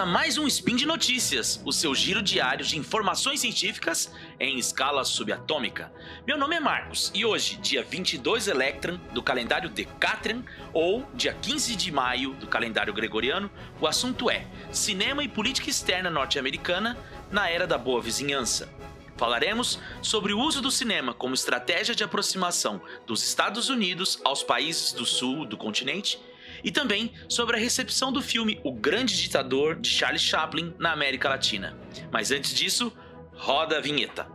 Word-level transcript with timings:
A 0.00 0.06
mais 0.06 0.38
um 0.38 0.46
Spin 0.46 0.76
de 0.76 0.86
Notícias, 0.86 1.60
o 1.62 1.70
seu 1.70 1.94
giro 1.94 2.22
diário 2.22 2.64
de 2.64 2.78
informações 2.78 3.40
científicas 3.40 4.10
em 4.40 4.58
escala 4.58 5.04
subatômica. 5.04 5.92
Meu 6.26 6.38
nome 6.38 6.56
é 6.56 6.60
Marcos 6.60 7.12
e 7.14 7.22
hoje, 7.22 7.56
dia 7.56 7.82
22 7.82 8.48
Electran 8.48 8.98
do 9.12 9.22
calendário 9.22 9.68
Decatrian 9.68 10.42
ou 10.72 11.06
dia 11.12 11.34
15 11.34 11.76
de 11.76 11.92
maio 11.92 12.32
do 12.32 12.46
calendário 12.46 12.94
gregoriano, 12.94 13.50
o 13.78 13.86
assunto 13.86 14.30
é 14.30 14.46
cinema 14.72 15.22
e 15.22 15.28
política 15.28 15.68
externa 15.68 16.08
norte-americana 16.08 16.96
na 17.30 17.50
era 17.50 17.66
da 17.66 17.76
boa 17.76 18.00
vizinhança. 18.00 18.72
Falaremos 19.18 19.78
sobre 20.00 20.32
o 20.32 20.40
uso 20.40 20.62
do 20.62 20.70
cinema 20.70 21.12
como 21.12 21.34
estratégia 21.34 21.94
de 21.94 22.02
aproximação 22.02 22.80
dos 23.06 23.22
Estados 23.22 23.68
Unidos 23.68 24.18
aos 24.24 24.42
países 24.42 24.94
do 24.94 25.04
sul 25.04 25.44
do 25.44 25.58
continente 25.58 26.18
e 26.62 26.70
também 26.70 27.12
sobre 27.28 27.56
a 27.56 27.58
recepção 27.58 28.12
do 28.12 28.22
filme 28.22 28.60
O 28.64 28.72
Grande 28.72 29.20
Ditador 29.20 29.76
de 29.76 29.88
Charles 29.88 30.22
Chaplin 30.22 30.74
na 30.78 30.92
América 30.92 31.28
Latina. 31.28 31.76
Mas 32.10 32.30
antes 32.30 32.54
disso, 32.54 32.92
roda 33.32 33.78
a 33.78 33.80
vinheta. 33.80 34.26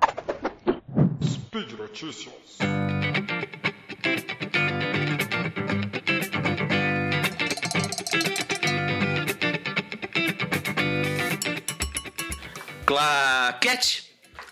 Speed 1.24 1.72
Notícias. 1.74 2.34
Claquete! 12.86 14.05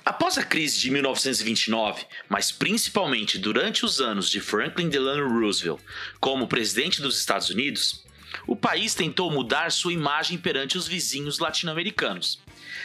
Após 0.06 0.38
a 0.38 0.44
crise 0.44 0.82
de 0.82 0.92
1929, 0.92 2.06
mas 2.28 2.52
principalmente 2.52 3.38
durante 3.38 3.86
os 3.86 4.02
anos 4.02 4.30
de 4.30 4.42
Franklin 4.42 4.90
Delano 4.90 5.40
Roosevelt 5.40 5.80
como 6.20 6.46
presidente 6.46 7.02
dos 7.02 7.18
Estados 7.18 7.50
Unidos, 7.50 8.04
o 8.46 8.54
país 8.54 8.94
tentou 8.94 9.32
mudar 9.32 9.72
sua 9.72 9.94
imagem 9.94 10.38
perante 10.38 10.78
os 10.78 10.88
vizinhos 10.88 11.40
latino-americanos. 11.40 12.40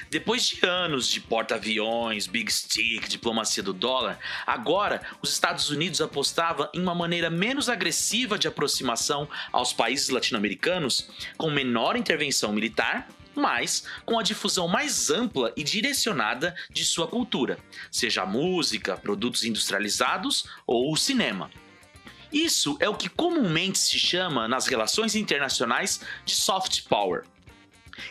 Depois 0.08 0.46
de 0.46 0.64
anos 0.64 1.08
de 1.08 1.20
porta-aviões, 1.20 2.28
big 2.28 2.52
stick, 2.52 3.08
diplomacia 3.08 3.64
do 3.64 3.72
dólar, 3.72 4.20
agora 4.46 5.02
os 5.20 5.32
Estados 5.32 5.70
Unidos 5.70 6.00
apostavam 6.00 6.68
em 6.72 6.80
uma 6.80 6.94
maneira 6.94 7.28
menos 7.28 7.68
agressiva 7.68 8.38
de 8.38 8.46
aproximação 8.46 9.28
aos 9.50 9.72
países 9.72 10.08
latino-americanos, 10.08 11.08
com 11.36 11.50
menor 11.50 11.96
intervenção 11.96 12.52
militar 12.52 13.08
mas 13.38 13.84
com 14.04 14.18
a 14.18 14.22
difusão 14.22 14.68
mais 14.68 15.10
ampla 15.10 15.52
e 15.56 15.62
direcionada 15.62 16.54
de 16.70 16.84
sua 16.84 17.06
cultura, 17.06 17.58
seja 17.90 18.26
música, 18.26 18.96
produtos 18.96 19.44
industrializados 19.44 20.48
ou 20.66 20.96
cinema. 20.96 21.50
Isso 22.32 22.76
é 22.80 22.88
o 22.88 22.94
que 22.94 23.08
comumente 23.08 23.78
se 23.78 23.98
chama 23.98 24.46
nas 24.46 24.66
relações 24.66 25.14
internacionais 25.14 26.00
de 26.24 26.34
soft 26.34 26.82
power. 26.88 27.24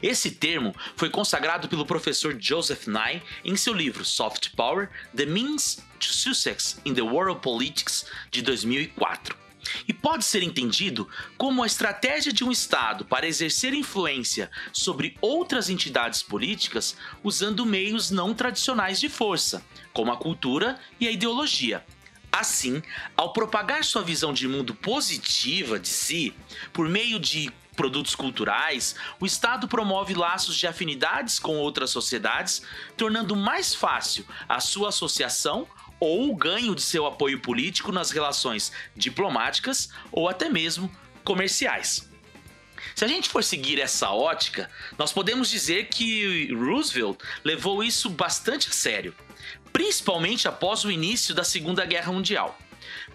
Esse 0.02 0.32
termo 0.32 0.76
foi 0.96 1.10
consagrado 1.10 1.70
pelo 1.70 1.86
professor 1.86 2.36
Joseph 2.40 2.88
Nye 2.88 3.22
em 3.46 3.56
seu 3.56 3.74
livro 3.74 4.04
Soft 4.04 4.50
Power: 4.56 4.90
The 5.16 5.26
Means 5.26 5.80
to 6.00 6.08
Success 6.08 6.80
in 6.84 6.94
the 6.94 7.02
World 7.02 7.42
Politics 7.42 8.06
de 8.30 8.42
2004 8.42 9.47
e 9.88 9.94
pode 9.94 10.26
ser 10.26 10.44
entendido 10.44 11.08
como 11.38 11.64
a 11.64 11.68
estratégia 11.68 12.32
de 12.32 12.44
um 12.44 12.52
Estado 12.52 13.06
para 13.06 13.28
exercer 13.28 13.74
influência 13.74 14.50
sobre 14.72 15.18
outras 15.22 15.70
entidades 15.70 16.22
políticas 16.22 16.96
usando 17.24 17.66
meios 17.66 18.12
não 18.12 18.34
tradicionais 18.34 19.00
de 19.00 19.10
força, 19.10 19.64
como 19.94 20.12
a 20.12 20.18
cultura 20.18 20.80
e 21.00 21.08
a 21.08 21.12
ideologia. 21.12 21.86
Assim, 22.32 22.84
ao 23.16 23.34
propagar 23.34 23.84
sua 23.84 24.04
visão 24.04 24.34
de 24.34 24.48
mundo 24.48 24.76
positiva 24.76 25.80
de 25.80 25.88
si, 25.88 26.34
por 26.72 26.88
meio 26.88 27.20
de 27.20 27.52
produtos 27.76 28.16
culturais, 28.16 28.96
o 29.20 29.26
Estado 29.26 29.68
promove 29.68 30.14
laços 30.14 30.58
de 30.58 30.68
afinidades 30.68 31.40
com 31.40 31.58
outras 31.58 31.92
sociedades, 31.92 32.64
tornando 32.98 33.36
mais 33.36 33.74
fácil 33.74 34.26
a 34.50 34.60
sua 34.60 34.90
associação 34.90 35.68
ou 36.00 36.32
o 36.32 36.36
ganho 36.36 36.76
de 36.76 36.82
seu 36.82 37.06
apoio 37.06 37.40
político 37.40 37.92
nas 37.92 38.12
relações 38.12 38.72
diplomáticas 38.96 39.90
ou 40.12 40.30
até 40.30 40.50
mesmo 40.50 40.92
comerciais. 41.24 42.08
Se 42.96 43.06
a 43.06 43.08
gente 43.08 43.30
for 43.30 43.44
seguir 43.44 43.80
essa 43.80 44.12
ótica, 44.12 44.70
nós 44.98 45.12
podemos 45.12 45.50
dizer 45.50 45.88
que 45.88 46.54
Roosevelt 46.54 47.18
levou 47.44 47.84
isso 47.84 48.10
bastante 48.10 48.70
a 48.70 48.72
sério, 48.72 49.14
principalmente 49.74 50.48
após 50.48 50.84
o 50.84 50.92
início 50.92 51.34
da 51.36 51.44
Segunda 51.44 51.86
Guerra 51.86 52.12
Mundial. 52.12 52.58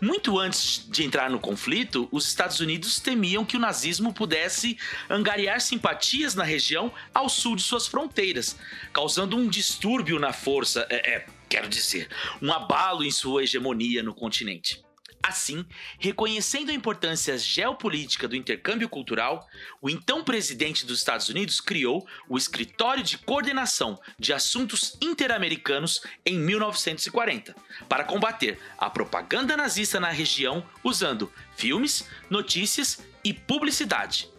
Muito 0.01 0.39
antes 0.39 0.85
de 0.89 1.05
entrar 1.05 1.31
no 1.31 1.39
conflito, 1.39 2.09
os 2.11 2.27
Estados 2.27 2.61
Unidos 2.61 2.99
temiam 2.99 3.45
que 3.45 3.57
o 3.57 3.61
nazismo 3.61 4.13
pudesse 4.13 4.77
angariar 5.09 5.61
simpatias 5.61 6.35
na 6.35 6.45
região 6.45 6.93
ao 7.15 7.29
sul 7.29 7.57
de 7.57 7.63
suas 7.63 7.87
fronteiras, 7.87 8.57
causando 8.93 9.37
um 9.37 9.49
distúrbio 9.49 10.19
na 10.19 10.33
força, 10.33 10.87
é, 10.91 11.15
é 11.15 11.27
quero 11.53 11.69
dizer, 11.69 12.09
um 12.41 12.51
abalo 12.51 13.05
em 13.05 13.11
sua 13.11 13.43
hegemonia 13.43 14.03
no 14.03 14.15
continente. 14.15 14.83
Assim, 15.23 15.67
reconhecendo 15.99 16.71
a 16.71 16.75
importância 16.75 17.37
geopolítica 17.37 18.27
do 18.27 18.35
intercâmbio 18.35 18.89
cultural, 18.89 19.47
o 19.81 19.91
então 19.91 20.25
presidente 20.25 20.87
dos 20.87 20.99
Estados 20.99 21.29
Unidos 21.29 21.61
criou 21.61 22.09
o 22.27 22.39
Escritório 22.39 23.05
de 23.05 23.19
Coordenação 23.19 24.01
de 24.19 24.33
Assuntos 24.33 24.97
Interamericanos 25.01 26.01
em 26.25 26.39
1940, 26.39 27.55
para 27.87 28.03
combater 28.03 28.59
a 28.79 28.89
propaganda 28.89 29.55
nazista 29.55 30.01
na 30.01 30.09
região 30.09 30.67
usando 30.83 31.31
filmes, 31.55 32.09
notícias 32.31 33.05
e 33.23 33.35
publicidade. 33.35 34.32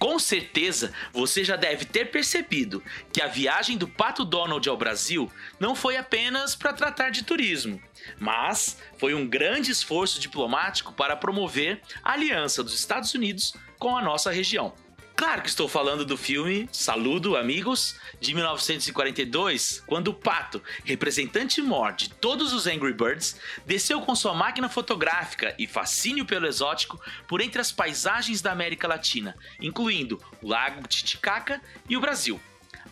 Com 0.00 0.18
certeza 0.18 0.94
você 1.12 1.44
já 1.44 1.56
deve 1.56 1.84
ter 1.84 2.06
percebido 2.10 2.82
que 3.12 3.20
a 3.20 3.26
viagem 3.26 3.76
do 3.76 3.86
Pato 3.86 4.24
Donald 4.24 4.66
ao 4.66 4.76
Brasil 4.76 5.30
não 5.60 5.74
foi 5.74 5.98
apenas 5.98 6.56
para 6.56 6.72
tratar 6.72 7.10
de 7.10 7.22
turismo, 7.22 7.78
mas 8.18 8.78
foi 8.96 9.12
um 9.12 9.28
grande 9.28 9.70
esforço 9.70 10.18
diplomático 10.18 10.94
para 10.94 11.14
promover 11.14 11.82
a 12.02 12.12
aliança 12.12 12.64
dos 12.64 12.74
Estados 12.74 13.12
Unidos 13.12 13.52
com 13.78 13.94
a 13.94 14.00
nossa 14.00 14.30
região. 14.30 14.72
Claro 15.20 15.42
que 15.42 15.50
estou 15.50 15.68
falando 15.68 16.02
do 16.02 16.16
filme 16.16 16.66
Saludo, 16.72 17.36
Amigos, 17.36 17.94
de 18.18 18.32
1942, 18.32 19.82
quando 19.86 20.08
o 20.08 20.14
Pato, 20.14 20.62
representante 20.82 21.60
mor 21.60 21.92
de 21.92 22.08
todos 22.08 22.54
os 22.54 22.66
Angry 22.66 22.94
Birds, 22.94 23.38
desceu 23.66 24.00
com 24.00 24.14
sua 24.14 24.32
máquina 24.32 24.66
fotográfica 24.66 25.54
e 25.58 25.66
fascínio 25.66 26.24
pelo 26.24 26.46
exótico 26.46 26.98
por 27.28 27.42
entre 27.42 27.60
as 27.60 27.70
paisagens 27.70 28.40
da 28.40 28.50
América 28.50 28.88
Latina, 28.88 29.36
incluindo 29.60 30.18
o 30.40 30.48
Lago 30.48 30.88
Titicaca 30.88 31.60
e 31.86 31.98
o 31.98 32.00
Brasil. 32.00 32.40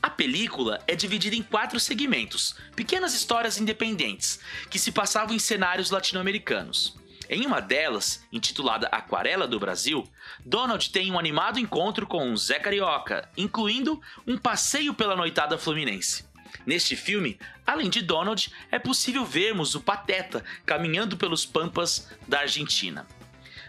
A 0.02 0.10
película 0.10 0.84
é 0.86 0.94
dividida 0.94 1.34
em 1.34 1.42
quatro 1.42 1.80
segmentos, 1.80 2.54
pequenas 2.76 3.14
histórias 3.14 3.58
independentes, 3.58 4.38
que 4.68 4.78
se 4.78 4.92
passavam 4.92 5.34
em 5.34 5.38
cenários 5.38 5.90
latino-americanos. 5.90 6.94
Em 7.28 7.44
uma 7.44 7.60
delas, 7.60 8.26
intitulada 8.32 8.86
Aquarela 8.86 9.46
do 9.46 9.60
Brasil, 9.60 10.08
Donald 10.44 10.90
tem 10.90 11.12
um 11.12 11.18
animado 11.18 11.58
encontro 11.58 12.06
com 12.06 12.34
Zé 12.36 12.58
Carioca, 12.58 13.28
incluindo 13.36 14.00
um 14.26 14.38
passeio 14.38 14.94
pela 14.94 15.14
noitada 15.14 15.58
fluminense. 15.58 16.26
Neste 16.64 16.96
filme, 16.96 17.38
além 17.66 17.90
de 17.90 18.00
Donald, 18.00 18.50
é 18.70 18.78
possível 18.78 19.26
vermos 19.26 19.74
o 19.74 19.80
Pateta 19.80 20.42
caminhando 20.64 21.18
pelos 21.18 21.44
pampas 21.44 22.10
da 22.26 22.40
Argentina. 22.40 23.06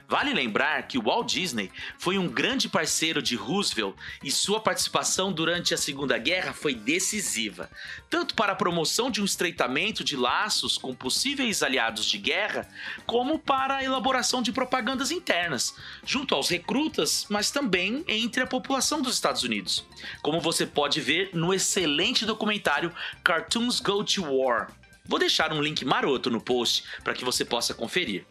Vale 0.09 0.33
lembrar 0.33 0.87
que 0.87 0.97
Walt 0.97 1.31
Disney 1.31 1.71
foi 1.99 2.17
um 2.17 2.27
grande 2.27 2.67
parceiro 2.67 3.21
de 3.21 3.35
Roosevelt 3.35 3.95
e 4.23 4.31
sua 4.31 4.59
participação 4.59 5.31
durante 5.31 5.71
a 5.71 5.77
Segunda 5.77 6.17
Guerra 6.17 6.51
foi 6.51 6.73
decisiva, 6.73 7.69
tanto 8.09 8.33
para 8.33 8.53
a 8.53 8.55
promoção 8.55 9.11
de 9.11 9.21
um 9.21 9.25
estreitamento 9.25 10.03
de 10.03 10.17
laços 10.17 10.79
com 10.79 10.95
possíveis 10.95 11.61
aliados 11.61 12.05
de 12.05 12.17
guerra, 12.17 12.67
como 13.05 13.37
para 13.37 13.75
a 13.75 13.83
elaboração 13.83 14.41
de 14.41 14.51
propagandas 14.51 15.11
internas, 15.11 15.75
junto 16.03 16.33
aos 16.33 16.49
recrutas, 16.49 17.27
mas 17.29 17.51
também 17.51 18.03
entre 18.07 18.41
a 18.41 18.47
população 18.47 19.03
dos 19.03 19.13
Estados 19.13 19.43
Unidos, 19.43 19.85
como 20.23 20.41
você 20.41 20.65
pode 20.65 20.99
ver 20.99 21.29
no 21.35 21.53
excelente 21.53 22.25
documentário 22.25 22.91
Cartoons 23.23 23.79
Go 23.79 24.03
to 24.03 24.23
War. 24.23 24.71
Vou 25.05 25.19
deixar 25.19 25.53
um 25.53 25.61
link 25.61 25.85
maroto 25.85 26.31
no 26.31 26.41
post 26.41 26.83
para 27.03 27.13
que 27.13 27.23
você 27.23 27.45
possa 27.45 27.75
conferir. 27.75 28.25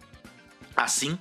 Assim, 0.76 1.18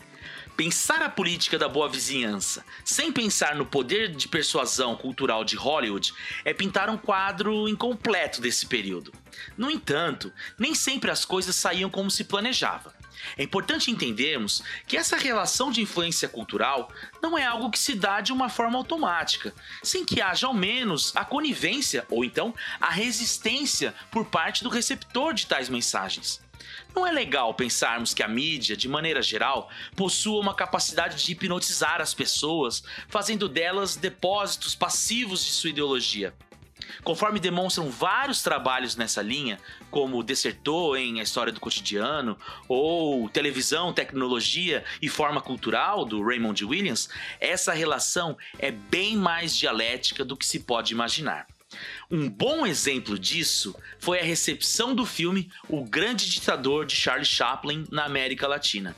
Pensar 0.57 1.03
a 1.03 1.09
política 1.09 1.55
da 1.59 1.69
boa 1.69 1.87
vizinhança 1.87 2.65
sem 2.83 3.11
pensar 3.11 3.53
no 3.53 3.63
poder 3.63 4.15
de 4.15 4.27
persuasão 4.27 4.95
cultural 4.95 5.45
de 5.45 5.55
Hollywood 5.55 6.11
é 6.43 6.51
pintar 6.51 6.89
um 6.89 6.97
quadro 6.97 7.69
incompleto 7.69 8.41
desse 8.41 8.65
período. 8.65 9.13
No 9.55 9.69
entanto, 9.69 10.33
nem 10.57 10.73
sempre 10.73 11.11
as 11.11 11.23
coisas 11.23 11.55
saíam 11.55 11.91
como 11.91 12.09
se 12.09 12.23
planejava. 12.23 12.91
É 13.37 13.43
importante 13.43 13.91
entendermos 13.91 14.63
que 14.87 14.97
essa 14.97 15.15
relação 15.15 15.69
de 15.69 15.81
influência 15.81 16.27
cultural 16.27 16.91
não 17.21 17.37
é 17.37 17.45
algo 17.45 17.69
que 17.69 17.77
se 17.77 17.93
dá 17.93 18.19
de 18.19 18.33
uma 18.33 18.49
forma 18.49 18.79
automática, 18.79 19.53
sem 19.83 20.03
que 20.03 20.21
haja 20.21 20.47
ao 20.47 20.55
menos 20.55 21.15
a 21.15 21.23
conivência 21.23 22.03
ou 22.09 22.25
então 22.25 22.51
a 22.81 22.89
resistência 22.89 23.93
por 24.09 24.25
parte 24.25 24.63
do 24.63 24.69
receptor 24.69 25.35
de 25.35 25.45
tais 25.45 25.69
mensagens. 25.69 26.41
Não 26.95 27.05
é 27.05 27.11
legal 27.11 27.53
pensarmos 27.53 28.13
que 28.13 28.23
a 28.23 28.27
mídia, 28.27 28.75
de 28.75 28.87
maneira 28.87 29.21
geral, 29.21 29.69
possua 29.95 30.41
uma 30.41 30.55
capacidade 30.55 31.23
de 31.23 31.31
hipnotizar 31.31 32.01
as 32.01 32.13
pessoas, 32.13 32.83
fazendo 33.07 33.47
delas 33.47 33.95
depósitos 33.95 34.73
passivos 34.73 35.45
de 35.45 35.51
sua 35.51 35.69
ideologia. 35.69 36.33
Conforme 37.03 37.39
demonstram 37.39 37.89
vários 37.89 38.41
trabalhos 38.41 38.95
nessa 38.95 39.21
linha, 39.21 39.59
como 39.91 40.23
Desertor 40.23 40.97
em 40.97 41.19
A 41.19 41.23
História 41.23 41.53
do 41.53 41.59
Cotidiano, 41.59 42.37
ou 42.67 43.29
Televisão, 43.29 43.93
Tecnologia 43.93 44.83
e 45.01 45.09
Forma 45.09 45.41
Cultural, 45.41 46.05
do 46.05 46.23
Raymond 46.23 46.63
Williams, 46.65 47.09
essa 47.39 47.73
relação 47.73 48.37
é 48.57 48.71
bem 48.71 49.15
mais 49.15 49.55
dialética 49.55 50.23
do 50.23 50.35
que 50.35 50.45
se 50.45 50.59
pode 50.61 50.93
imaginar. 50.93 51.47
Um 52.09 52.29
bom 52.29 52.65
exemplo 52.65 53.19
disso 53.19 53.75
foi 53.99 54.19
a 54.19 54.23
recepção 54.23 54.95
do 54.95 55.05
filme 55.05 55.51
O 55.67 55.83
Grande 55.83 56.29
Ditador 56.29 56.85
de 56.85 56.95
Charlie 56.95 57.25
Chaplin 57.25 57.85
na 57.91 58.05
América 58.05 58.47
Latina. 58.47 58.95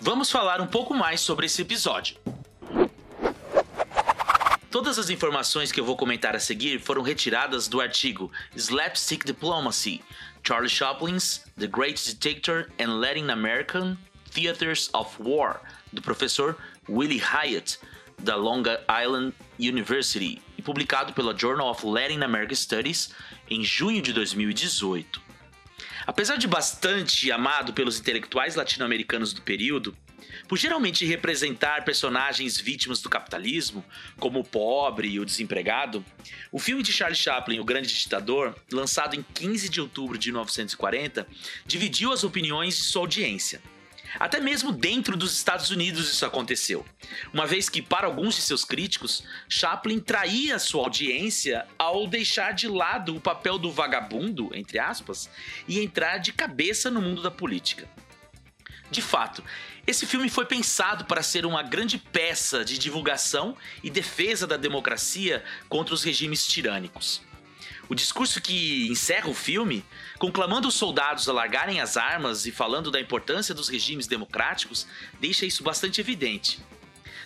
Vamos 0.00 0.30
falar 0.30 0.60
um 0.60 0.66
pouco 0.66 0.94
mais 0.94 1.20
sobre 1.20 1.46
esse 1.46 1.62
episódio. 1.62 2.16
Todas 4.70 4.98
as 4.98 5.10
informações 5.10 5.72
que 5.72 5.80
eu 5.80 5.84
vou 5.84 5.96
comentar 5.96 6.34
a 6.34 6.40
seguir 6.40 6.80
foram 6.80 7.02
retiradas 7.02 7.68
do 7.68 7.80
artigo 7.80 8.30
Slapstick 8.56 9.26
Diplomacy: 9.26 10.00
Charlie 10.46 10.70
Chaplin's 10.70 11.44
The 11.58 11.66
Great 11.66 12.00
Dictator 12.00 12.70
and 12.78 13.00
Latin 13.00 13.30
American 13.30 13.96
Theaters 14.32 14.88
of 14.94 15.20
War, 15.20 15.60
do 15.92 16.00
professor 16.00 16.56
Willie 16.88 17.18
Hyatt, 17.18 17.78
da 18.22 18.36
Long 18.36 18.62
Island 18.88 19.34
University, 19.58 20.40
e 20.60 20.62
publicado 20.62 21.14
pela 21.14 21.36
Journal 21.36 21.70
of 21.70 21.86
Latin 21.86 22.20
American 22.20 22.54
Studies 22.54 23.14
em 23.48 23.64
junho 23.64 24.02
de 24.02 24.12
2018. 24.12 25.20
Apesar 26.06 26.36
de 26.36 26.46
bastante 26.46 27.32
amado 27.32 27.72
pelos 27.72 27.98
intelectuais 27.98 28.54
latino-americanos 28.56 29.32
do 29.32 29.40
período, 29.40 29.96
por 30.46 30.58
geralmente 30.58 31.06
representar 31.06 31.82
personagens 31.82 32.60
vítimas 32.60 33.00
do 33.00 33.08
capitalismo, 33.08 33.82
como 34.18 34.40
o 34.40 34.44
pobre 34.44 35.08
e 35.08 35.18
o 35.18 35.24
desempregado, 35.24 36.04
o 36.52 36.58
filme 36.58 36.82
de 36.82 36.92
Charlie 36.92 37.16
Chaplin, 37.16 37.58
O 37.58 37.64
Grande 37.64 37.88
Ditador, 37.88 38.54
lançado 38.70 39.16
em 39.16 39.24
15 39.34 39.70
de 39.70 39.80
outubro 39.80 40.18
de 40.18 40.30
1940, 40.30 41.26
dividiu 41.64 42.12
as 42.12 42.22
opiniões 42.22 42.76
de 42.76 42.82
sua 42.82 43.02
audiência. 43.02 43.62
Até 44.18 44.40
mesmo 44.40 44.72
dentro 44.72 45.16
dos 45.16 45.36
Estados 45.36 45.70
Unidos 45.70 46.10
isso 46.10 46.26
aconteceu, 46.26 46.84
uma 47.32 47.46
vez 47.46 47.68
que, 47.68 47.80
para 47.80 48.06
alguns 48.06 48.34
de 48.34 48.42
seus 48.42 48.64
críticos, 48.64 49.24
Chaplin 49.48 50.00
traía 50.00 50.58
sua 50.58 50.84
audiência 50.84 51.66
ao 51.78 52.06
deixar 52.06 52.52
de 52.52 52.66
lado 52.66 53.14
o 53.14 53.20
papel 53.20 53.58
do 53.58 53.70
vagabundo, 53.70 54.50
entre 54.52 54.78
aspas, 54.78 55.30
e 55.68 55.80
entrar 55.80 56.18
de 56.18 56.32
cabeça 56.32 56.90
no 56.90 57.00
mundo 57.00 57.22
da 57.22 57.30
política. 57.30 57.88
De 58.90 59.00
fato, 59.00 59.44
esse 59.86 60.04
filme 60.04 60.28
foi 60.28 60.44
pensado 60.44 61.04
para 61.04 61.22
ser 61.22 61.46
uma 61.46 61.62
grande 61.62 61.96
peça 61.96 62.64
de 62.64 62.76
divulgação 62.76 63.56
e 63.84 63.90
defesa 63.90 64.46
da 64.46 64.56
democracia 64.56 65.44
contra 65.68 65.94
os 65.94 66.02
regimes 66.02 66.44
tirânicos. 66.46 67.22
O 67.90 67.94
discurso 67.94 68.40
que 68.40 68.86
encerra 68.88 69.28
o 69.28 69.34
filme, 69.34 69.84
conclamando 70.16 70.68
os 70.68 70.74
soldados 70.74 71.28
a 71.28 71.32
largarem 71.32 71.80
as 71.80 71.96
armas 71.96 72.46
e 72.46 72.52
falando 72.52 72.88
da 72.88 73.00
importância 73.00 73.52
dos 73.52 73.68
regimes 73.68 74.06
democráticos, 74.06 74.86
deixa 75.18 75.44
isso 75.44 75.64
bastante 75.64 76.00
evidente. 76.00 76.60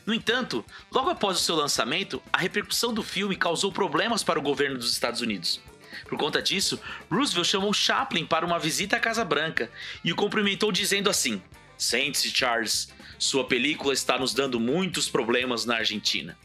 No 0.06 0.14
entanto, 0.14 0.64
logo 0.90 1.10
após 1.10 1.36
o 1.36 1.42
seu 1.42 1.54
lançamento, 1.54 2.22
a 2.32 2.38
repercussão 2.38 2.94
do 2.94 3.02
filme 3.02 3.36
causou 3.36 3.70
problemas 3.70 4.22
para 4.22 4.38
o 4.38 4.42
governo 4.42 4.78
dos 4.78 4.90
Estados 4.90 5.20
Unidos. 5.20 5.60
Por 6.08 6.16
conta 6.16 6.40
disso, 6.40 6.80
Roosevelt 7.10 7.46
chamou 7.46 7.74
Chaplin 7.74 8.24
para 8.24 8.46
uma 8.46 8.58
visita 8.58 8.96
à 8.96 9.00
Casa 9.00 9.22
Branca 9.22 9.70
e 10.02 10.12
o 10.12 10.16
cumprimentou 10.16 10.72
dizendo 10.72 11.10
assim: 11.10 11.42
Sente-se, 11.76 12.30
Charles, 12.30 12.88
sua 13.18 13.44
película 13.44 13.92
está 13.92 14.18
nos 14.18 14.32
dando 14.32 14.58
muitos 14.58 15.10
problemas 15.10 15.66
na 15.66 15.76
Argentina. 15.76 16.38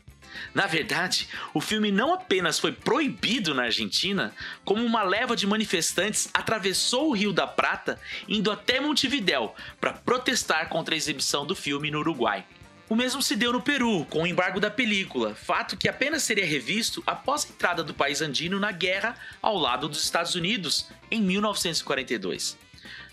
Na 0.53 0.65
verdade, 0.67 1.27
o 1.53 1.61
filme 1.61 1.91
não 1.91 2.13
apenas 2.13 2.59
foi 2.59 2.71
proibido 2.71 3.53
na 3.53 3.63
Argentina, 3.63 4.33
como 4.63 4.83
uma 4.83 5.03
leva 5.03 5.35
de 5.35 5.47
manifestantes 5.47 6.29
atravessou 6.33 7.09
o 7.09 7.13
Rio 7.13 7.31
da 7.33 7.47
Prata, 7.47 7.99
indo 8.27 8.51
até 8.51 8.79
Montevidéu 8.79 9.55
para 9.79 9.93
protestar 9.93 10.69
contra 10.69 10.95
a 10.95 10.97
exibição 10.97 11.45
do 11.45 11.55
filme 11.55 11.91
no 11.91 11.99
Uruguai. 11.99 12.45
O 12.89 12.95
mesmo 12.95 13.21
se 13.21 13.35
deu 13.35 13.53
no 13.53 13.61
Peru, 13.61 14.03
com 14.09 14.23
o 14.23 14.27
embargo 14.27 14.59
da 14.59 14.71
película, 14.71 15.35
fato 15.35 15.77
que 15.77 15.87
apenas 15.87 16.23
seria 16.23 16.45
revisto 16.45 17.03
após 17.05 17.45
a 17.45 17.49
entrada 17.49 17.83
do 17.83 17.93
país 17.93 18.19
andino 18.19 18.59
na 18.59 18.71
guerra 18.71 19.15
ao 19.39 19.55
lado 19.55 19.87
dos 19.87 20.03
Estados 20.03 20.33
Unidos 20.33 20.87
em 21.11 21.21
1942. 21.21 22.57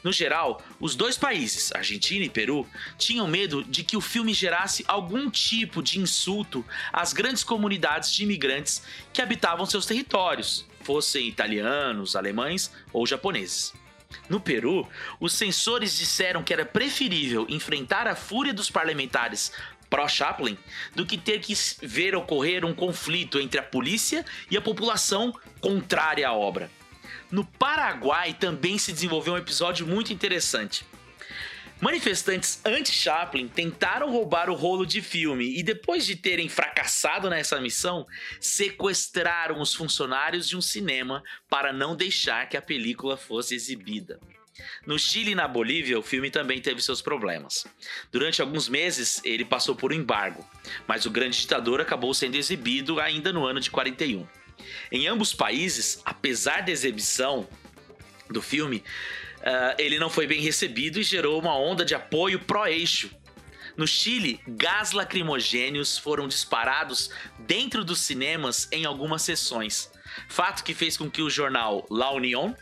No 0.06 0.12
geral, 0.12 0.62
os 0.78 0.94
dois 0.94 1.18
países, 1.18 1.72
Argentina 1.74 2.24
e 2.24 2.30
Peru, 2.30 2.64
tinham 2.96 3.26
medo 3.26 3.64
de 3.64 3.82
que 3.82 3.96
o 3.96 4.00
filme 4.00 4.32
gerasse 4.32 4.84
algum 4.86 5.28
tipo 5.28 5.82
de 5.82 5.98
insulto 5.98 6.64
às 6.92 7.12
grandes 7.12 7.42
comunidades 7.42 8.12
de 8.12 8.22
imigrantes 8.22 8.84
que 9.12 9.20
habitavam 9.20 9.66
seus 9.66 9.84
territórios, 9.84 10.64
fossem 10.82 11.26
italianos, 11.26 12.14
alemães 12.14 12.70
ou 12.92 13.04
japoneses. 13.04 13.74
No 14.28 14.38
Peru, 14.38 14.88
os 15.18 15.32
censores 15.32 15.98
disseram 15.98 16.44
que 16.44 16.52
era 16.52 16.64
preferível 16.64 17.44
enfrentar 17.48 18.06
a 18.06 18.14
fúria 18.14 18.54
dos 18.54 18.70
parlamentares 18.70 19.50
pró-Chaplin 19.90 20.56
do 20.94 21.04
que 21.04 21.18
ter 21.18 21.40
que 21.40 21.52
ver 21.82 22.14
ocorrer 22.14 22.64
um 22.64 22.72
conflito 22.72 23.40
entre 23.40 23.58
a 23.58 23.62
polícia 23.64 24.24
e 24.48 24.56
a 24.56 24.62
população 24.62 25.34
contrária 25.60 26.28
à 26.28 26.32
obra. 26.32 26.70
No 27.31 27.44
Paraguai 27.44 28.34
também 28.34 28.78
se 28.78 28.93
desenvolveu 28.93 29.34
um 29.34 29.38
episódio 29.38 29.87
muito 29.87 30.12
interessante. 30.12 30.84
Manifestantes 31.81 32.61
anti-Chaplin 32.64 33.49
tentaram 33.49 34.11
roubar 34.11 34.49
o 34.49 34.55
rolo 34.55 34.87
de 34.87 35.02
filme 35.02 35.58
e, 35.58 35.62
depois 35.62 36.06
de 36.06 36.17
terem 36.17 36.49
fracassado 36.49 37.28
nessa 37.28 37.61
missão, 37.61 38.06
sequestraram 38.40 39.61
os 39.61 39.75
funcionários 39.75 40.49
de 40.49 40.56
um 40.56 40.61
cinema 40.62 41.23
para 41.50 41.75
não 41.75 41.94
deixar 41.94 42.49
que 42.49 42.56
a 42.56 42.62
película 42.62 43.17
fosse 43.17 43.55
exibida. 43.55 44.19
No 44.87 44.99
Chile 44.99 45.32
e 45.32 45.34
na 45.34 45.46
Bolívia, 45.46 45.99
o 45.99 46.02
filme 46.02 46.31
também 46.31 46.62
teve 46.62 46.81
seus 46.81 47.02
problemas. 47.02 47.67
Durante 48.11 48.40
alguns 48.40 48.70
meses, 48.70 49.20
ele 49.23 49.44
passou 49.44 49.76
por 49.76 49.93
um 49.93 49.96
embargo, 49.96 50.49
mas 50.87 51.05
o 51.05 51.11
Grande 51.11 51.38
Ditador 51.38 51.78
acabou 51.81 52.14
sendo 52.14 52.37
exibido 52.37 52.99
ainda 52.99 53.34
no 53.34 53.44
ano 53.44 53.61
de 53.61 53.70
41. 53.70 54.26
Em 54.90 55.06
ambos 55.06 55.34
países, 55.34 56.00
apesar 56.04 56.62
da 56.62 56.70
exibição 56.70 57.48
do 58.30 58.42
filme, 58.42 58.82
uh, 59.38 59.75
ele 59.78 59.98
não 59.98 60.10
foi 60.10 60.26
bem 60.26 60.40
recebido 60.40 61.00
e 61.00 61.02
gerou 61.02 61.40
uma 61.40 61.56
onda 61.56 61.84
de 61.84 61.94
apoio 61.94 62.40
pró-eixo. 62.40 63.10
No 63.76 63.86
Chile, 63.86 64.40
gás 64.48 64.92
lacrimogêneos 64.92 65.98
foram 65.98 66.26
disparados 66.26 67.10
dentro 67.40 67.84
dos 67.84 68.00
cinemas 68.00 68.68
em 68.72 68.86
algumas 68.86 69.22
sessões, 69.22 69.90
fato 70.28 70.64
que 70.64 70.72
fez 70.72 70.96
com 70.96 71.10
que 71.10 71.20
o 71.20 71.28
jornal 71.28 71.86
La 71.90 72.10
Unión 72.10 72.54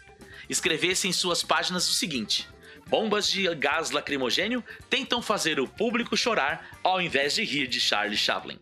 escrevesse 0.48 1.06
em 1.06 1.12
suas 1.12 1.42
páginas 1.42 1.88
o 1.88 1.92
seguinte: 1.92 2.48
Bombas 2.88 3.28
de 3.28 3.52
gás 3.54 3.90
lacrimogênio 3.90 4.62
tentam 4.90 5.22
fazer 5.22 5.60
o 5.60 5.68
público 5.68 6.16
chorar 6.16 6.78
ao 6.82 7.00
invés 7.00 7.34
de 7.34 7.44
rir 7.44 7.66
de 7.66 7.80
Charlie 7.80 8.18
Chaplin. 8.18 8.58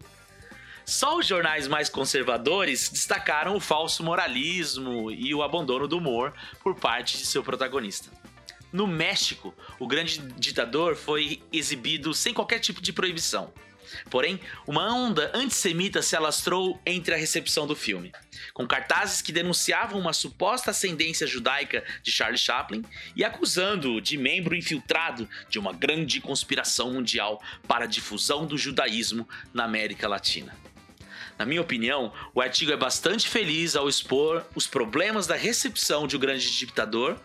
Só 0.84 1.18
os 1.18 1.26
jornais 1.26 1.68
mais 1.68 1.88
conservadores 1.88 2.88
destacaram 2.88 3.56
o 3.56 3.60
falso 3.60 4.02
moralismo 4.02 5.10
e 5.10 5.34
o 5.34 5.42
abandono 5.42 5.86
do 5.86 5.98
humor 5.98 6.32
por 6.62 6.74
parte 6.74 7.16
de 7.18 7.26
seu 7.26 7.42
protagonista. 7.42 8.10
No 8.72 8.86
México, 8.86 9.54
o 9.78 9.86
grande 9.86 10.18
ditador 10.38 10.96
foi 10.96 11.42
exibido 11.52 12.14
sem 12.14 12.32
qualquer 12.32 12.58
tipo 12.58 12.80
de 12.80 12.92
proibição. 12.92 13.52
Porém, 14.08 14.40
uma 14.66 14.92
onda 14.94 15.30
antissemita 15.34 16.00
se 16.00 16.16
alastrou 16.16 16.80
entre 16.86 17.14
a 17.14 17.18
recepção 17.18 17.66
do 17.66 17.76
filme, 17.76 18.10
com 18.54 18.66
cartazes 18.66 19.20
que 19.20 19.32
denunciavam 19.32 20.00
uma 20.00 20.14
suposta 20.14 20.70
ascendência 20.70 21.26
judaica 21.26 21.84
de 22.02 22.10
Charlie 22.10 22.38
Chaplin 22.38 22.82
e 23.14 23.22
acusando-o 23.22 24.00
de 24.00 24.16
membro 24.16 24.54
infiltrado 24.54 25.28
de 25.48 25.58
uma 25.58 25.74
grande 25.74 26.20
conspiração 26.20 26.92
mundial 26.92 27.42
para 27.68 27.84
a 27.84 27.88
difusão 27.88 28.46
do 28.46 28.56
judaísmo 28.56 29.28
na 29.52 29.64
América 29.64 30.08
Latina. 30.08 30.56
Na 31.38 31.46
minha 31.46 31.60
opinião, 31.60 32.12
o 32.34 32.40
artigo 32.40 32.72
é 32.72 32.76
bastante 32.76 33.28
feliz 33.28 33.74
ao 33.74 33.88
expor 33.88 34.44
os 34.54 34.66
problemas 34.66 35.26
da 35.26 35.34
recepção 35.34 36.06
de 36.06 36.16
O 36.16 36.18
Grande 36.18 36.50
Ditador, 36.56 37.18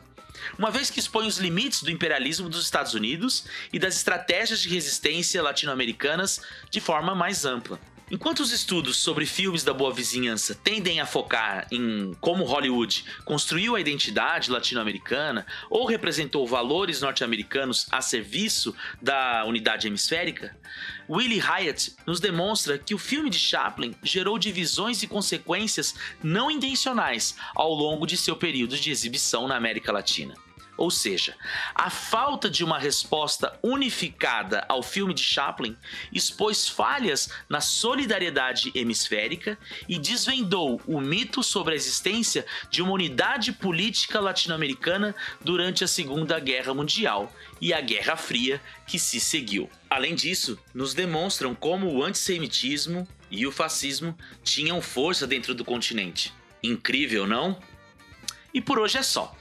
uma 0.58 0.72
vez 0.72 0.90
que 0.90 1.00
expõe 1.00 1.28
os 1.28 1.38
limites 1.38 1.84
do 1.84 1.92
imperialismo 1.92 2.50
dos 2.50 2.64
Estados 2.64 2.94
Unidos 2.94 3.46
e 3.72 3.80
das 3.80 3.96
estratégias 3.96 4.62
de 4.62 4.70
resistência 4.70 5.42
latino-americanas 5.42 6.42
de 6.70 6.80
forma 6.80 7.14
mais 7.14 7.46
ampla. 7.46 7.80
Enquanto 8.10 8.40
os 8.40 8.54
estudos 8.54 8.96
sobre 8.96 9.26
filmes 9.26 9.66
da 9.66 9.74
boa 9.74 9.94
vizinhança 9.94 10.56
tendem 10.56 11.02
a 11.02 11.06
focar 11.06 11.68
em 11.70 12.14
como 12.22 12.46
Hollywood 12.46 13.04
construiu 13.26 13.76
a 13.76 13.82
identidade 13.82 14.50
latino-americana 14.50 15.46
ou 15.70 15.86
representou 15.86 16.48
valores 16.48 17.02
norte-americanos 17.02 17.86
a 17.92 18.02
serviço 18.02 18.74
da 19.02 19.44
unidade 19.46 19.88
hemisférica, 19.88 20.56
Willie 21.10 21.42
Hyatt 21.42 21.98
nos 22.06 22.22
demonstra 22.22 22.78
que 22.78 22.96
o 22.96 22.98
filme 22.98 23.30
de 23.30 23.40
Chaplin 23.40 23.94
gerou 24.02 24.40
divisões 24.40 25.04
e 25.04 25.08
consequências 25.08 25.94
não 26.24 26.50
intencionais 26.50 27.36
ao 27.54 27.74
longo 27.74 28.08
de 28.08 28.16
seu 28.16 28.38
período 28.38 28.78
de 28.78 28.90
exibição 28.90 29.50
na 29.50 29.58
América 29.58 29.92
Latina. 29.92 30.47
Ou 30.78 30.92
seja, 30.92 31.36
a 31.74 31.90
falta 31.90 32.50
de 32.50 32.64
uma 32.64 32.78
resposta 32.78 33.58
unificada 33.64 34.64
ao 34.70 34.84
filme 34.84 35.14
de 35.14 35.24
Chaplin 35.24 35.76
expôs 36.14 36.70
falhas 36.70 37.30
na 37.50 37.60
solidariedade 37.60 38.72
hemisférica 38.76 39.58
e 39.90 39.98
desvendou 39.98 40.80
o 40.86 41.02
mito 41.02 41.42
sobre 41.42 41.74
a 41.74 41.76
existência 41.76 42.46
de 42.70 42.82
uma 42.82 42.92
unidade 42.92 43.52
política 43.52 44.20
latino-americana 44.20 45.16
durante 45.42 45.84
a 45.84 45.88
Segunda 45.88 46.40
Guerra 46.40 46.74
Mundial 46.74 47.34
e 47.60 47.74
a 47.74 47.82
Guerra 47.82 48.16
Fria 48.16 48.62
que 48.86 49.00
se 49.00 49.20
seguiu. 49.20 49.70
Além 49.90 50.14
disso, 50.14 50.60
nos 50.74 50.94
demonstram 50.94 51.56
como 51.56 51.92
o 51.92 52.04
antissemitismo 52.04 53.08
e 53.32 53.48
o 53.48 53.52
fascismo 53.52 54.16
tinham 54.44 54.82
força 54.82 55.26
dentro 55.26 55.56
do 55.56 55.66
continente. 55.66 56.34
Incrível, 56.62 57.26
não? 57.26 57.60
E 58.54 58.62
por 58.62 58.80
hoje 58.80 58.98
é 58.98 59.04
só. 59.04 59.36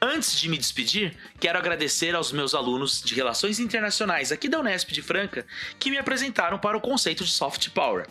Antes 0.00 0.38
de 0.38 0.48
me 0.48 0.58
despedir, 0.58 1.16
quero 1.40 1.58
agradecer 1.58 2.14
aos 2.14 2.30
meus 2.30 2.54
alunos 2.54 3.00
de 3.00 3.14
Relações 3.14 3.58
Internacionais 3.58 4.30
aqui 4.30 4.46
da 4.46 4.60
Unesp 4.60 4.92
de 4.92 5.00
Franca 5.00 5.46
que 5.78 5.90
me 5.90 5.96
apresentaram 5.96 6.58
para 6.58 6.76
o 6.76 6.80
conceito 6.80 7.24
de 7.24 7.30
soft 7.30 7.70
power. 7.70 8.06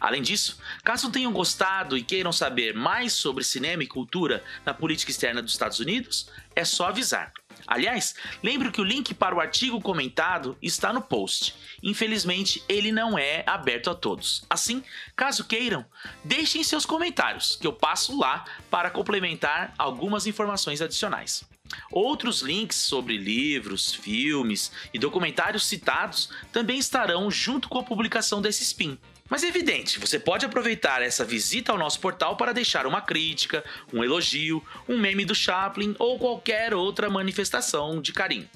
Além 0.00 0.20
disso, 0.20 0.58
caso 0.82 1.12
tenham 1.12 1.32
gostado 1.32 1.96
e 1.96 2.02
queiram 2.02 2.32
saber 2.32 2.74
mais 2.74 3.12
sobre 3.12 3.44
cinema 3.44 3.84
e 3.84 3.86
cultura 3.86 4.42
na 4.66 4.74
política 4.74 5.12
externa 5.12 5.40
dos 5.40 5.52
Estados 5.52 5.78
Unidos, 5.78 6.28
é 6.56 6.64
só 6.64 6.86
avisar. 6.88 7.32
Aliás, 7.68 8.14
lembre 8.42 8.70
que 8.70 8.80
o 8.80 8.84
link 8.84 9.12
para 9.12 9.34
o 9.34 9.40
artigo 9.40 9.78
comentado 9.78 10.56
está 10.62 10.90
no 10.90 11.02
post. 11.02 11.54
Infelizmente, 11.82 12.62
ele 12.66 12.90
não 12.90 13.18
é 13.18 13.44
aberto 13.46 13.90
a 13.90 13.94
todos. 13.94 14.42
Assim, 14.48 14.82
caso 15.14 15.44
queiram, 15.44 15.84
deixem 16.24 16.64
seus 16.64 16.86
comentários, 16.86 17.56
que 17.56 17.66
eu 17.66 17.72
passo 17.74 18.18
lá 18.18 18.46
para 18.70 18.90
complementar 18.90 19.74
algumas 19.76 20.26
informações 20.26 20.80
adicionais. 20.80 21.44
Outros 21.92 22.40
links 22.40 22.78
sobre 22.78 23.18
livros, 23.18 23.94
filmes 23.94 24.72
e 24.94 24.98
documentários 24.98 25.66
citados 25.66 26.30
também 26.50 26.78
estarão 26.78 27.30
junto 27.30 27.68
com 27.68 27.78
a 27.78 27.84
publicação 27.84 28.40
desse 28.40 28.62
spin. 28.62 28.98
Mas 29.28 29.44
é 29.44 29.48
evidente, 29.48 29.98
você 29.98 30.18
pode 30.18 30.46
aproveitar 30.46 31.02
essa 31.02 31.24
visita 31.24 31.70
ao 31.70 31.78
nosso 31.78 32.00
portal 32.00 32.36
para 32.36 32.52
deixar 32.52 32.86
uma 32.86 33.00
crítica, 33.00 33.62
um 33.92 34.02
elogio, 34.02 34.64
um 34.88 34.98
meme 34.98 35.24
do 35.24 35.34
Chaplin 35.34 35.94
ou 35.98 36.18
qualquer 36.18 36.72
outra 36.72 37.10
manifestação 37.10 38.00
de 38.00 38.12
carinho. 38.12 38.48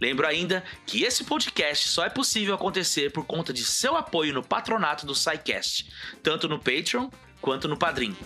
Lembro 0.00 0.26
ainda 0.26 0.62
que 0.86 1.02
esse 1.02 1.24
podcast 1.24 1.88
só 1.88 2.04
é 2.04 2.10
possível 2.10 2.54
acontecer 2.54 3.10
por 3.10 3.24
conta 3.24 3.52
de 3.52 3.64
seu 3.64 3.96
apoio 3.96 4.32
no 4.32 4.44
patronato 4.44 5.04
do 5.04 5.14
SciCast, 5.14 5.90
tanto 6.22 6.48
no 6.48 6.58
Patreon 6.58 7.10
quanto 7.40 7.66
no 7.66 7.76
Padrim. 7.76 8.16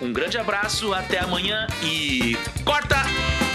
Um 0.00 0.12
grande 0.12 0.38
abraço, 0.38 0.92
até 0.92 1.18
amanhã 1.18 1.66
e 1.82 2.36
corta! 2.64 3.47